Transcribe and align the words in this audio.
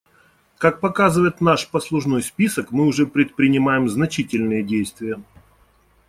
Как 0.57 0.79
показывает 0.79 1.41
наш 1.41 1.67
послужной 1.69 2.23
список, 2.23 2.71
мы 2.71 2.87
уже 2.87 3.05
предпринимаем 3.05 3.87
значительные 3.87 4.63
действия. 4.63 5.21